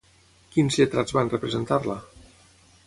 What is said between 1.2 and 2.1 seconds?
representar-la?